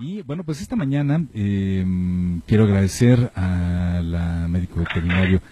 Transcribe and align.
Y 0.00 0.22
bueno, 0.22 0.44
pues 0.44 0.62
esta 0.62 0.76
mañana 0.76 1.26
eh, 1.34 1.84
quiero 2.46 2.64
agradecer 2.64 3.30
a 3.34 4.00
la 4.02 4.48
médico 4.48 4.80
veterinario 4.80 5.42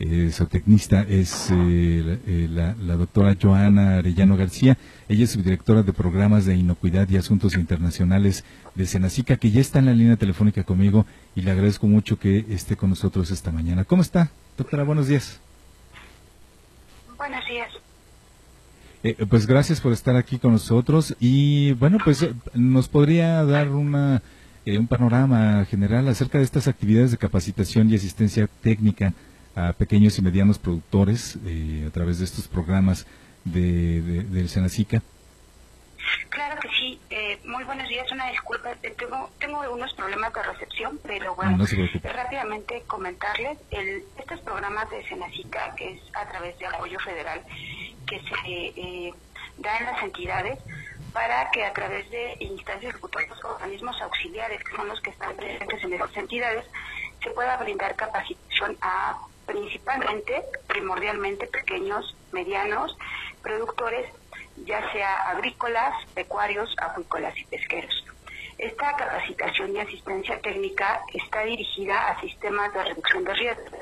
eh, 0.00 0.30
zootecnista, 0.32 1.02
es 1.02 1.50
eh, 1.50 2.18
eh, 2.26 2.48
la, 2.48 2.74
la, 2.80 2.94
doctora 2.96 3.36
Joana 3.40 3.98
Arellano 3.98 4.36
García. 4.36 4.78
Ella 5.08 5.24
es 5.24 5.32
subdirectora 5.32 5.82
de 5.82 5.92
programas 5.92 6.46
de 6.46 6.54
inocuidad 6.54 7.08
y 7.10 7.16
asuntos 7.16 7.54
internacionales 7.54 8.44
de 8.76 8.86
Senacica, 8.86 9.36
que 9.36 9.50
ya 9.50 9.60
está 9.60 9.80
en 9.80 9.86
la 9.86 9.92
línea 9.94 10.16
telefónica 10.16 10.62
conmigo 10.62 11.04
y 11.34 11.42
le 11.42 11.50
agradezco 11.50 11.86
mucho 11.86 12.18
que 12.18 12.46
esté 12.48 12.76
con 12.76 12.90
nosotros 12.90 13.30
esta 13.30 13.50
mañana. 13.50 13.84
¿Cómo 13.84 14.02
está, 14.02 14.30
doctora? 14.56 14.84
Buenos 14.84 15.08
días. 15.08 15.40
Buenos 17.18 17.44
días. 17.46 17.87
Eh, 19.04 19.14
pues 19.28 19.46
gracias 19.46 19.80
por 19.80 19.92
estar 19.92 20.16
aquí 20.16 20.38
con 20.38 20.52
nosotros 20.52 21.14
y 21.20 21.72
bueno, 21.72 21.98
pues 22.02 22.22
eh, 22.22 22.34
nos 22.54 22.88
podría 22.88 23.44
dar 23.44 23.68
una, 23.68 24.22
eh, 24.66 24.76
un 24.76 24.88
panorama 24.88 25.64
general 25.66 26.08
acerca 26.08 26.38
de 26.38 26.44
estas 26.44 26.66
actividades 26.66 27.12
de 27.12 27.18
capacitación 27.18 27.88
y 27.90 27.94
asistencia 27.94 28.48
técnica 28.60 29.14
a 29.54 29.72
pequeños 29.72 30.18
y 30.18 30.22
medianos 30.22 30.58
productores 30.58 31.38
a 31.86 31.90
través 31.90 32.18
de 32.18 32.24
estos 32.24 32.48
programas 32.48 33.06
de, 33.44 34.02
de, 34.02 34.22
del 34.24 34.48
Senacica. 34.48 35.02
Claro 36.30 36.60
que 36.60 36.68
sí. 36.68 37.00
Eh, 37.10 37.38
muy 37.44 37.64
buenos 37.64 37.88
días. 37.88 38.10
Una 38.12 38.30
disculpa. 38.30 38.70
Tengo, 38.96 39.30
tengo 39.38 39.60
unos 39.72 39.92
problemas 39.94 40.32
de 40.32 40.42
recepción, 40.42 40.98
pero 41.02 41.34
bueno, 41.34 41.56
no 41.56 41.64
rápidamente 42.14 42.82
comentarles. 42.86 43.58
El, 43.70 44.04
estos 44.18 44.40
programas 44.40 44.88
de 44.90 45.06
Senacica, 45.08 45.74
que 45.76 45.94
es 45.94 46.00
a 46.14 46.28
través 46.28 46.58
de 46.58 46.66
apoyo 46.66 46.98
federal, 47.00 47.42
que 48.08 48.20
se 48.20 48.34
eh, 48.46 49.14
da 49.58 49.78
en 49.78 49.84
las 49.86 50.02
entidades 50.02 50.58
para 51.12 51.50
que 51.50 51.64
a 51.64 51.72
través 51.72 52.08
de 52.10 52.36
instancias 52.40 52.94
ejecutivas, 52.94 53.44
organismos 53.44 54.00
auxiliares, 54.02 54.62
que 54.62 54.76
son 54.76 54.88
los 54.88 55.00
que 55.00 55.10
están 55.10 55.34
presentes 55.36 55.82
en 55.82 55.92
esas 55.92 56.16
entidades, 56.16 56.64
se 57.22 57.30
pueda 57.30 57.56
brindar 57.56 57.96
capacitación 57.96 58.76
a 58.80 59.18
principalmente, 59.46 60.44
primordialmente, 60.66 61.46
pequeños, 61.46 62.14
medianos, 62.32 62.96
productores, 63.42 64.06
ya 64.66 64.92
sea 64.92 65.30
agrícolas, 65.30 65.94
pecuarios, 66.14 66.74
acuícolas 66.78 67.36
y 67.38 67.44
pesqueros. 67.46 68.04
Esta 68.58 68.94
capacitación 68.96 69.74
y 69.74 69.80
asistencia 69.80 70.38
técnica 70.40 71.00
está 71.14 71.44
dirigida 71.44 72.08
a 72.08 72.20
sistemas 72.20 72.72
de 72.74 72.84
reducción 72.84 73.24
de 73.24 73.34
riesgo, 73.34 73.78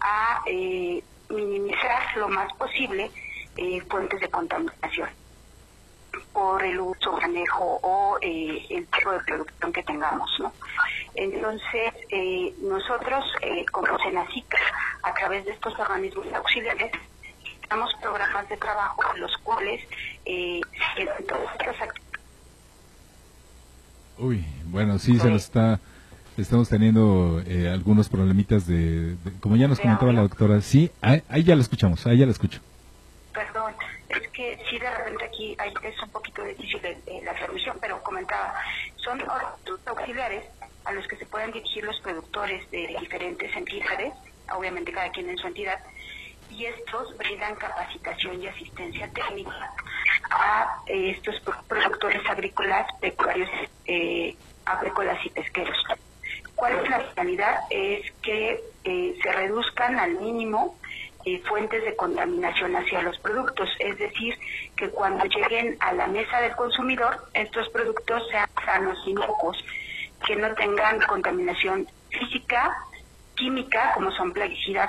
a 0.00 0.42
eh, 0.46 1.02
minimizar 1.34 2.16
lo 2.16 2.28
más 2.28 2.52
posible 2.54 3.10
eh, 3.56 3.80
fuentes 3.88 4.20
de 4.20 4.28
contaminación 4.28 5.08
por 6.32 6.62
el 6.64 6.80
uso, 6.80 7.12
manejo 7.12 7.78
o 7.82 8.18
eh, 8.20 8.66
el 8.70 8.86
tipo 8.86 9.12
de 9.12 9.20
producción 9.20 9.72
que 9.72 9.82
tengamos, 9.82 10.30
¿no? 10.40 10.52
Entonces, 11.14 11.94
eh, 12.10 12.52
nosotros, 12.60 13.24
eh, 13.40 13.64
como 13.70 13.96
Senacica, 13.98 14.58
a 15.02 15.14
través 15.14 15.44
de 15.44 15.52
estos 15.52 15.78
organismos 15.78 16.26
auxiliares, 16.32 16.92
damos 17.68 17.92
programas 18.00 18.48
de 18.48 18.56
trabajo 18.56 19.02
los 19.16 19.36
cuales 19.38 19.80
eh, 20.24 20.60
Uy, 24.18 24.44
bueno, 24.66 24.98
sí, 24.98 25.18
se 25.18 25.28
nos 25.28 25.44
está 25.44 25.80
estamos 26.36 26.68
teniendo 26.68 27.42
eh, 27.46 27.68
algunos 27.68 28.08
problemitas 28.08 28.66
de, 28.66 29.16
como 29.40 29.56
ya 29.56 29.68
nos 29.68 29.80
comentaba 29.80 30.12
la 30.12 30.22
doctora, 30.22 30.60
sí, 30.60 30.90
ahí, 31.00 31.22
ya 31.44 31.54
la 31.54 31.62
escuchamos, 31.62 32.06
ahí 32.06 32.18
ya 32.18 32.26
la 32.26 32.32
escucho. 32.32 32.60
Perdón, 33.32 33.74
es 34.08 34.28
que 34.28 34.58
sí 34.68 34.78
de 34.78 34.90
repente 34.90 35.24
aquí 35.24 35.56
hay, 35.58 35.72
es 35.82 36.02
un 36.02 36.10
poquito 36.10 36.44
difícil 36.44 36.80
la 37.24 37.34
transmisión, 37.34 37.76
pero 37.80 38.02
comentaba, 38.02 38.54
son 38.96 39.22
auxiliares 39.86 40.44
a 40.84 40.92
los 40.92 41.06
que 41.06 41.16
se 41.16 41.26
pueden 41.26 41.52
dirigir 41.52 41.84
los 41.84 41.98
productores 42.00 42.70
de 42.70 42.96
diferentes 43.00 43.54
entidades, 43.56 44.12
obviamente 44.52 44.92
cada 44.92 45.10
quien 45.10 45.28
en 45.28 45.38
su 45.38 45.46
entidad, 45.46 45.78
y 46.50 46.66
estos 46.66 47.16
brindan 47.16 47.56
capacitación 47.56 48.40
y 48.42 48.46
asistencia 48.46 49.08
técnica 49.10 49.72
a 50.30 50.82
eh, 50.86 51.10
estos 51.10 51.40
productores 51.66 52.22
agrícolas, 52.28 52.86
pecuarios, 53.00 53.50
eh, 53.86 54.36
agrícolas 54.64 55.18
y 55.24 55.30
pesqueros. 55.30 55.76
¿Cuál 56.64 56.78
es 56.82 56.88
la 56.88 57.00
finalidad? 57.00 57.60
Es 57.68 58.10
que 58.22 58.58
eh, 58.84 59.18
se 59.22 59.32
reduzcan 59.32 59.98
al 59.98 60.12
mínimo 60.14 60.78
eh, 61.26 61.38
fuentes 61.40 61.84
de 61.84 61.94
contaminación 61.94 62.74
hacia 62.74 63.02
los 63.02 63.18
productos, 63.18 63.68
es 63.78 63.98
decir, 63.98 64.34
que 64.74 64.88
cuando 64.88 65.26
lleguen 65.26 65.76
a 65.80 65.92
la 65.92 66.06
mesa 66.06 66.40
del 66.40 66.56
consumidor, 66.56 67.18
estos 67.34 67.68
productos 67.68 68.26
sean 68.30 68.48
sanos 68.64 68.96
y 69.04 69.10
inocuos, 69.10 69.62
que 70.26 70.36
no 70.36 70.54
tengan 70.54 71.02
contaminación 71.02 71.86
física, 72.08 72.74
química, 73.34 73.92
como 73.92 74.10
son 74.12 74.32
plaguicidas 74.32 74.88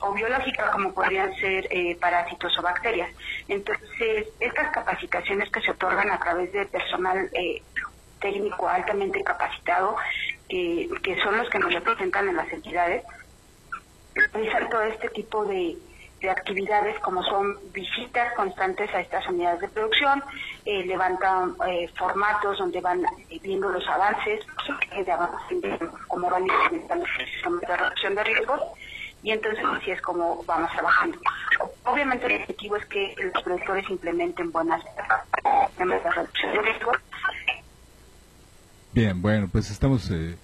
o, 0.00 0.12
biológica, 0.12 0.70
como 0.70 0.92
podrían 0.92 1.34
ser 1.36 1.66
eh, 1.70 1.96
parásitos 1.98 2.58
o 2.58 2.60
bacterias. 2.60 3.10
Entonces, 3.48 4.26
estas 4.38 4.70
capacitaciones 4.72 5.50
que 5.50 5.62
se 5.62 5.70
otorgan 5.70 6.10
a 6.10 6.18
través 6.18 6.52
de 6.52 6.66
personal 6.66 7.30
técnico 8.20 8.68
altamente 8.68 9.22
capacitado, 9.22 9.96
que 10.48 11.18
son 11.22 11.36
los 11.36 11.48
que 11.50 11.58
nos 11.58 11.72
representan 11.72 12.28
en 12.28 12.36
las 12.36 12.50
entidades, 12.52 13.04
realizar 14.32 14.68
todo 14.68 14.82
este 14.82 15.08
tipo 15.10 15.44
de, 15.44 15.76
actividades 16.28 16.98
como 16.98 17.22
son 17.22 17.56
visitas 17.72 18.34
constantes 18.34 18.92
a 18.92 19.00
estas 19.00 19.24
unidades 19.28 19.60
de 19.60 19.68
producción, 19.68 20.22
eh, 20.64 20.84
levantan 20.84 21.54
eh, 21.68 21.88
formatos 21.96 22.58
donde 22.58 22.80
van 22.80 23.04
eh, 23.04 23.38
viendo 23.40 23.68
los 23.68 23.86
avances, 23.86 24.44
de 25.50 25.78
cómo 26.08 26.28
van 26.28 26.42
implementando 26.42 27.06
reducción 27.76 28.16
de 28.16 28.24
riesgos 28.24 28.60
y 29.22 29.30
entonces 29.30 29.64
así 29.64 29.92
es 29.92 30.02
como 30.02 30.42
vamos 30.44 30.72
trabajando. 30.72 31.18
Obviamente 31.84 32.26
el 32.26 32.42
objetivo 32.42 32.76
es 32.76 32.86
que 32.86 33.14
los 33.32 33.42
productores 33.44 33.88
implementen 33.88 34.50
buenas 34.50 34.82
sistemas 34.82 36.02
de 36.02 36.10
reducción 36.10 36.52
de 36.52 36.62
riesgos 36.62 36.96
Bien, 38.98 39.22
bueno, 39.22 39.46
pues 39.46 39.70
estamos... 39.70 40.10
Eh, 40.10 40.36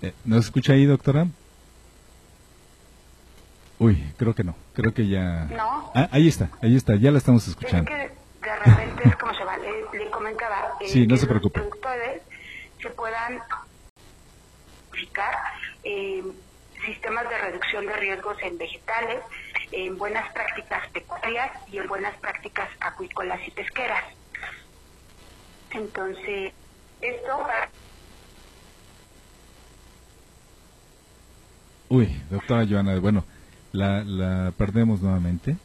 eh, 0.00 0.12
¿Nos 0.24 0.44
escucha 0.44 0.74
ahí, 0.74 0.84
doctora? 0.84 1.26
Uy, 3.80 4.12
creo 4.16 4.32
que 4.32 4.44
no, 4.44 4.54
creo 4.74 4.94
que 4.94 5.08
ya... 5.08 5.46
No. 5.46 5.90
Ah, 5.92 6.08
ahí 6.12 6.28
está, 6.28 6.50
ahí 6.62 6.76
está, 6.76 6.94
ya 6.94 7.10
la 7.10 7.18
estamos 7.18 7.48
escuchando. 7.48 7.90
Es 7.90 8.12
que 8.12 8.48
de 8.48 8.56
repente 8.56 9.08
es 9.08 9.16
como 9.16 9.34
se 9.34 9.42
va, 9.42 9.56
le, 9.56 10.08
comentaba... 10.08 10.76
Eh, 10.80 10.86
sí, 10.86 11.04
no 11.08 11.16
se 11.16 11.26
preocupe. 11.26 11.60
Se 12.80 12.90
puedan 12.90 13.40
aplicar 14.88 15.34
eh, 15.82 16.22
sistemas 16.86 17.28
de 17.28 17.38
reducción 17.38 17.86
de 17.86 17.96
riesgos 17.96 18.36
en 18.44 18.56
vegetales, 18.56 19.18
en 19.72 19.98
buenas 19.98 20.32
prácticas 20.32 20.88
pecuarias 20.90 21.50
y 21.72 21.78
en 21.78 21.88
buenas 21.88 22.16
prácticas 22.18 22.68
acuícolas 22.78 23.40
y 23.48 23.50
pesqueras. 23.50 24.04
Entonces, 25.72 26.52
esto 27.00 27.46
Uy, 31.90 32.08
doctora 32.30 32.64
Joana, 32.66 32.98
bueno, 33.00 33.24
la, 33.72 34.04
la 34.04 34.52
perdemos 34.56 35.02
nuevamente. 35.02 35.56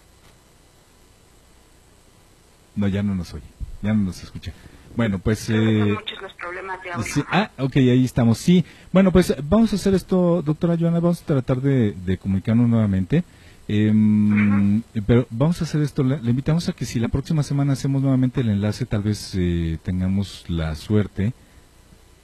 No, 2.76 2.88
ya 2.88 3.04
no 3.04 3.14
nos 3.14 3.32
oye, 3.36 3.44
ya 3.84 3.94
no 3.94 4.06
nos 4.06 4.24
escucha. 4.24 4.52
Bueno, 4.96 5.20
pues... 5.20 5.48
Eh, 5.52 5.96
los 6.22 6.34
problemas 6.34 6.80
de 6.82 7.04
sí, 7.04 7.24
ah, 7.32 7.52
ok, 7.60 7.76
ahí 7.76 8.04
estamos. 8.04 8.40
Sí, 8.40 8.66
bueno, 8.92 9.12
pues 9.12 9.36
vamos 9.48 9.72
a 9.72 9.76
hacer 9.76 9.94
esto, 9.94 10.42
doctora 10.42 10.76
Joana, 10.80 11.00
vamos 11.00 11.22
a 11.22 11.26
tratar 11.26 11.62
de, 11.62 11.92
de 11.92 12.18
comunicarnos 12.18 12.68
nuevamente. 12.68 13.24
Eh, 13.68 14.82
Pero 15.06 15.28
vamos 15.30 15.62
a 15.62 15.66
hacer 15.66 15.82
esto, 15.84 16.04
le, 16.04 16.16
invitamos 16.28 16.68
a 16.70 16.74
que 16.74 16.86
si 16.86 17.00
la 17.00 17.10
próxima 17.10 17.44
semana 17.44 17.74
hacemos 17.74 18.02
nuevamente 18.02 18.42
el 18.42 18.50
enlace, 18.50 18.88
tal 18.88 19.04
vez 19.04 19.34
eh, 19.36 19.78
tengamos 19.84 20.46
la 20.48 20.74
suerte, 20.74 21.34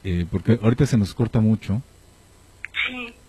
eh, 0.03 0.25
porque 0.31 0.59
ahorita 0.59 0.87
se 0.87 0.97
nos 0.97 1.13
corta 1.13 1.39
mucho. 1.39 1.83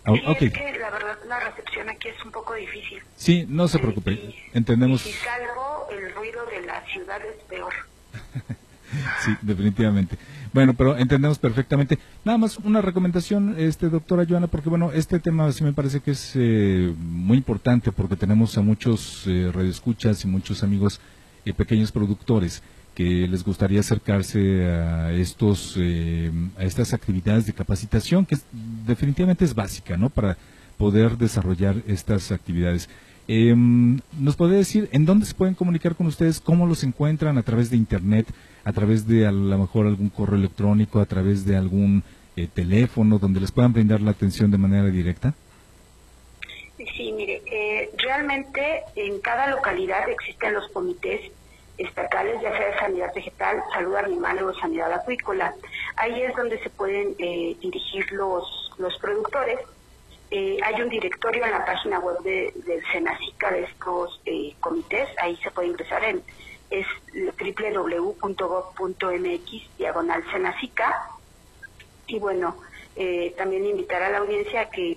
Sí, 0.04 0.22
oh, 0.26 0.32
okay. 0.32 0.48
es 0.48 0.54
que 0.54 0.78
la 0.78 0.90
verdad 0.90 1.16
la 1.28 1.38
recepción 1.40 1.88
aquí 1.88 2.08
es 2.08 2.24
un 2.24 2.32
poco 2.32 2.54
difícil. 2.54 3.00
Sí, 3.16 3.46
no 3.48 3.68
se 3.68 3.78
preocupe, 3.78 4.34
entendemos. 4.52 5.06
Y 5.06 5.12
si 5.12 5.18
salgo, 5.18 5.86
el 5.92 6.12
ruido 6.14 6.44
de 6.46 6.66
la 6.66 6.84
ciudad 6.86 7.20
es 7.24 7.42
peor. 7.44 7.72
sí, 9.24 9.36
definitivamente. 9.42 10.18
Bueno, 10.52 10.74
pero 10.74 10.98
entendemos 10.98 11.38
perfectamente. 11.38 11.98
Nada 12.24 12.36
más 12.36 12.58
una 12.58 12.82
recomendación, 12.82 13.54
este 13.58 13.88
doctora 13.88 14.26
Joana, 14.28 14.48
porque 14.48 14.68
bueno, 14.68 14.90
este 14.92 15.20
tema 15.20 15.50
sí 15.52 15.64
me 15.64 15.72
parece 15.72 16.00
que 16.00 16.10
es 16.10 16.32
eh, 16.34 16.92
muy 16.98 17.38
importante 17.38 17.92
porque 17.92 18.16
tenemos 18.16 18.58
a 18.58 18.60
muchos 18.60 19.24
eh, 19.26 19.50
radioescuchas 19.52 20.24
y 20.24 20.28
muchos 20.28 20.62
amigos 20.62 21.00
eh, 21.44 21.54
pequeños 21.54 21.92
productores 21.92 22.62
que 22.94 23.26
les 23.26 23.44
gustaría 23.44 23.80
acercarse 23.80 24.66
a 24.66 25.12
estos 25.12 25.76
eh, 25.78 26.30
a 26.58 26.64
estas 26.64 26.92
actividades 26.92 27.46
de 27.46 27.52
capacitación 27.52 28.26
que 28.26 28.36
definitivamente 28.86 29.44
es 29.44 29.54
básica, 29.54 29.96
¿no? 29.96 30.10
Para 30.10 30.36
poder 30.76 31.16
desarrollar 31.16 31.76
estas 31.86 32.32
actividades. 32.32 32.88
Eh, 33.28 33.54
¿Nos 33.56 34.36
puede 34.36 34.56
decir 34.56 34.88
en 34.92 35.06
dónde 35.06 35.26
se 35.26 35.34
pueden 35.34 35.54
comunicar 35.54 35.94
con 35.94 36.06
ustedes? 36.06 36.40
¿Cómo 36.40 36.66
los 36.66 36.82
encuentran? 36.82 37.38
¿A 37.38 37.42
través 37.42 37.70
de 37.70 37.76
Internet? 37.76 38.26
a 38.64 38.72
través 38.72 39.06
de 39.06 39.26
a 39.26 39.32
lo 39.32 39.58
mejor 39.58 39.86
algún 39.86 40.08
correo 40.08 40.36
electrónico, 40.36 41.00
a 41.00 41.06
través 41.06 41.44
de 41.44 41.56
algún 41.56 42.02
eh, 42.36 42.48
teléfono, 42.52 43.18
donde 43.18 43.40
les 43.40 43.52
puedan 43.52 43.72
brindar 43.72 44.00
la 44.00 44.12
atención 44.12 44.50
de 44.50 44.58
manera 44.58 44.86
directa? 44.86 45.34
Sí, 46.96 47.12
mire, 47.12 47.42
eh, 47.46 47.90
realmente 47.98 48.82
en 48.96 49.20
cada 49.20 49.50
localidad 49.50 50.08
existen 50.08 50.54
los 50.54 50.68
comités 50.70 51.30
estatales, 51.78 52.40
ya 52.42 52.56
sea 52.56 52.66
de 52.68 52.78
sanidad 52.78 53.14
vegetal, 53.14 53.62
salud 53.72 53.96
animal 53.96 54.42
o 54.42 54.54
sanidad 54.54 54.92
acuícola. 54.92 55.54
Ahí 55.96 56.22
es 56.22 56.34
donde 56.36 56.58
se 56.62 56.70
pueden 56.70 57.14
eh, 57.18 57.56
dirigir 57.60 58.10
los, 58.12 58.72
los 58.78 58.96
productores. 58.98 59.58
Eh, 60.30 60.58
hay 60.64 60.80
un 60.80 60.88
directorio 60.88 61.44
en 61.44 61.50
la 61.50 61.64
página 61.64 61.98
web 61.98 62.18
de, 62.20 62.52
del 62.64 62.82
Senacica 62.90 63.50
de 63.50 63.64
estos 63.64 64.20
eh, 64.24 64.54
comités, 64.60 65.08
ahí 65.20 65.36
se 65.36 65.50
puede 65.50 65.68
ingresar 65.68 66.04
en 66.04 66.22
es 66.70 66.86
www.gov.mx 67.12 68.46
diagonal 69.76 70.24
Senacica 70.32 71.10
y 72.06 72.18
bueno, 72.18 72.56
también 73.36 73.66
invitar 73.66 74.02
a 74.02 74.08
la 74.08 74.18
audiencia 74.18 74.70
que 74.70 74.96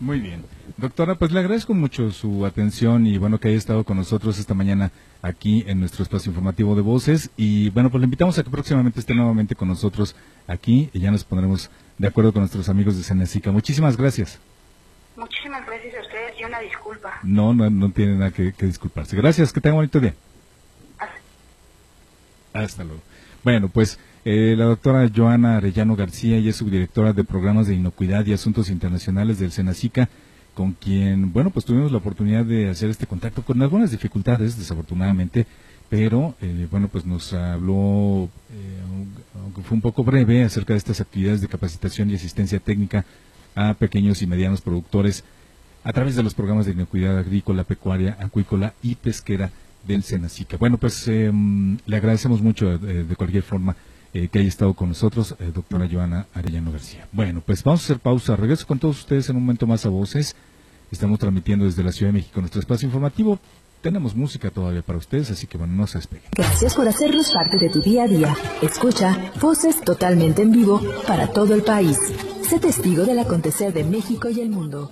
Muy 0.00 0.20
bien. 0.20 0.44
Doctora, 0.76 1.16
pues 1.16 1.32
le 1.32 1.40
agradezco 1.40 1.74
mucho 1.74 2.12
su 2.12 2.46
atención 2.46 3.06
y 3.06 3.18
bueno 3.18 3.40
que 3.40 3.48
haya 3.48 3.56
estado 3.56 3.82
con 3.82 3.96
nosotros 3.96 4.38
esta 4.38 4.54
mañana 4.54 4.92
aquí 5.22 5.64
en 5.66 5.80
nuestro 5.80 6.04
espacio 6.04 6.30
informativo 6.30 6.76
de 6.76 6.82
voces 6.82 7.30
y 7.36 7.70
bueno 7.70 7.90
pues 7.90 8.00
le 8.00 8.04
invitamos 8.04 8.38
a 8.38 8.44
que 8.44 8.50
próximamente 8.50 9.00
esté 9.00 9.14
nuevamente 9.14 9.56
con 9.56 9.66
nosotros 9.66 10.14
aquí 10.46 10.88
y 10.92 11.00
ya 11.00 11.10
nos 11.10 11.24
pondremos 11.24 11.70
de 11.96 12.06
acuerdo 12.06 12.32
con 12.32 12.42
nuestros 12.42 12.68
amigos 12.68 12.96
de 12.96 13.02
Cenezica. 13.02 13.50
Muchísimas 13.50 13.96
gracias. 13.96 14.38
Muchísimas 15.18 15.66
gracias 15.66 15.96
a 15.96 16.00
ustedes 16.00 16.40
y 16.40 16.44
una 16.44 16.60
disculpa. 16.60 17.18
No, 17.24 17.52
no, 17.52 17.68
no 17.68 17.90
tiene 17.90 18.14
nada 18.14 18.30
que, 18.30 18.52
disculparse. 18.60 19.16
Gracias, 19.16 19.52
que 19.52 19.60
tenga 19.60 19.74
un 19.74 19.78
bonito 19.80 19.98
día. 19.98 20.14
Hasta, 22.52 22.84
luego. 22.84 23.02
Bueno, 23.42 23.68
pues 23.68 23.98
eh, 24.24 24.54
la 24.56 24.66
doctora 24.66 25.10
Joana 25.14 25.56
Arellano 25.56 25.96
García, 25.96 26.36
ella 26.36 26.50
es 26.50 26.56
subdirectora 26.56 27.12
de 27.12 27.24
programas 27.24 27.66
de 27.66 27.74
inocuidad 27.74 28.24
y 28.26 28.32
asuntos 28.32 28.70
internacionales 28.70 29.40
del 29.40 29.50
Senacica, 29.50 30.08
con 30.54 30.72
quien, 30.72 31.32
bueno, 31.32 31.50
pues 31.50 31.64
tuvimos 31.64 31.90
la 31.90 31.98
oportunidad 31.98 32.44
de 32.44 32.70
hacer 32.70 32.88
este 32.88 33.06
contacto 33.08 33.42
con 33.42 33.60
algunas 33.60 33.90
dificultades, 33.90 34.56
desafortunadamente, 34.56 35.46
pero, 35.88 36.36
eh, 36.40 36.68
bueno, 36.70 36.86
pues 36.86 37.04
nos 37.04 37.32
habló, 37.32 38.28
eh, 38.52 38.80
aunque 39.42 39.62
fue 39.62 39.74
un 39.74 39.82
poco 39.82 40.04
breve, 40.04 40.44
acerca 40.44 40.74
de 40.74 40.78
estas 40.78 41.00
actividades 41.00 41.40
de 41.40 41.48
capacitación 41.48 42.08
y 42.10 42.14
asistencia 42.14 42.60
técnica 42.60 43.04
a 43.58 43.74
pequeños 43.74 44.22
y 44.22 44.26
medianos 44.26 44.60
productores 44.60 45.24
a 45.84 45.92
través 45.92 46.16
de 46.16 46.22
los 46.22 46.34
programas 46.34 46.66
de 46.66 46.72
inocuidad 46.72 47.18
agrícola, 47.18 47.64
pecuaria, 47.64 48.16
acuícola 48.20 48.74
y 48.82 48.94
pesquera 48.94 49.50
del 49.86 50.02
Senacica. 50.02 50.56
Bueno, 50.56 50.76
pues 50.78 51.08
em, 51.08 51.78
le 51.86 51.96
agradecemos 51.96 52.42
mucho 52.42 52.72
eh, 52.72 52.78
de 52.78 53.16
cualquier 53.16 53.42
forma 53.42 53.76
eh, 54.12 54.28
que 54.28 54.38
haya 54.38 54.48
estado 54.48 54.74
con 54.74 54.88
nosotros, 54.88 55.34
eh, 55.38 55.50
doctora 55.54 55.88
Joana 55.90 56.26
Arellano 56.34 56.72
García. 56.72 57.08
Bueno, 57.12 57.42
pues 57.44 57.62
vamos 57.64 57.82
a 57.82 57.84
hacer 57.84 57.98
pausa. 57.98 58.36
Regreso 58.36 58.66
con 58.66 58.78
todos 58.78 58.98
ustedes 59.00 59.28
en 59.28 59.36
un 59.36 59.42
momento 59.42 59.66
más 59.66 59.86
a 59.86 59.88
voces. 59.88 60.36
Estamos 60.90 61.18
transmitiendo 61.18 61.64
desde 61.64 61.82
la 61.82 61.92
Ciudad 61.92 62.12
de 62.12 62.18
México 62.18 62.40
nuestro 62.40 62.60
espacio 62.60 62.86
informativo. 62.86 63.38
Tenemos 63.80 64.16
música 64.16 64.50
todavía 64.50 64.82
para 64.82 64.98
ustedes, 64.98 65.30
así 65.30 65.46
que 65.46 65.56
bueno, 65.56 65.74
no 65.74 65.86
se 65.86 65.98
despeguen. 65.98 66.30
Gracias 66.36 66.74
por 66.74 66.88
hacernos 66.88 67.30
parte 67.32 67.58
de 67.58 67.68
tu 67.68 67.80
día 67.80 68.04
a 68.04 68.08
día. 68.08 68.36
Escucha 68.60 69.32
voces 69.40 69.80
totalmente 69.82 70.42
en 70.42 70.52
vivo 70.52 70.80
para 71.06 71.28
todo 71.28 71.54
el 71.54 71.62
país. 71.62 71.98
Sé 72.48 72.58
testigo 72.58 73.04
del 73.04 73.18
acontecer 73.18 73.74
de 73.74 73.84
México 73.84 74.30
y 74.30 74.40
el 74.40 74.48
mundo. 74.48 74.90